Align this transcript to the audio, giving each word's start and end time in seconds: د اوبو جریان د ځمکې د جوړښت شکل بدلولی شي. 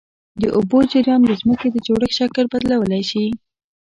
د 0.41 0.43
اوبو 0.57 0.77
جریان 0.91 1.21
د 1.25 1.31
ځمکې 1.41 1.67
د 1.71 1.77
جوړښت 1.85 2.17
شکل 2.19 2.45
بدلولی 2.53 3.01
شي. 3.09 3.25